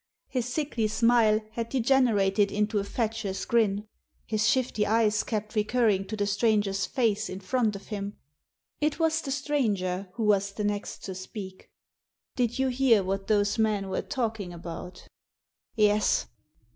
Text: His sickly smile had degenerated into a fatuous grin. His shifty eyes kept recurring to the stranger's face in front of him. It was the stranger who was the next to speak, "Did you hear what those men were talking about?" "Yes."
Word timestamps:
His 0.29 0.47
sickly 0.51 0.87
smile 0.87 1.41
had 1.51 1.69
degenerated 1.69 2.51
into 2.51 2.79
a 2.79 2.83
fatuous 2.83 3.45
grin. 3.45 3.87
His 4.25 4.49
shifty 4.49 4.87
eyes 4.87 5.21
kept 5.21 5.53
recurring 5.55 6.05
to 6.07 6.15
the 6.17 6.25
stranger's 6.25 6.87
face 6.87 7.29
in 7.29 7.39
front 7.39 7.75
of 7.75 7.89
him. 7.89 8.17
It 8.79 8.97
was 8.97 9.21
the 9.21 9.29
stranger 9.29 10.09
who 10.13 10.23
was 10.23 10.53
the 10.53 10.63
next 10.63 11.03
to 11.03 11.13
speak, 11.13 11.69
"Did 12.35 12.57
you 12.57 12.69
hear 12.69 13.03
what 13.03 13.27
those 13.27 13.59
men 13.59 13.89
were 13.89 14.01
talking 14.01 14.51
about?" 14.51 15.07
"Yes." 15.75 16.25